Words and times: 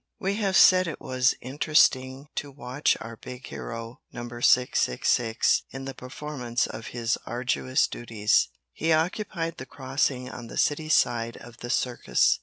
We 0.17 0.33
have 0.37 0.57
said 0.57 0.87
it 0.87 0.99
was 0.99 1.35
interesting 1.41 2.27
to 2.33 2.49
watch 2.49 2.97
our 2.99 3.15
big 3.17 3.45
hero, 3.45 3.99
Number 4.11 4.41
666, 4.41 5.61
in 5.69 5.85
the 5.85 5.93
performance 5.93 6.65
of 6.65 6.87
his 6.87 7.19
arduous 7.27 7.85
duties. 7.85 8.47
He 8.73 8.93
occupied 8.93 9.57
the 9.57 9.67
crossing 9.67 10.27
on 10.27 10.47
the 10.47 10.57
city 10.57 10.89
side 10.89 11.37
of 11.37 11.57
the 11.57 11.69
circus. 11.69 12.39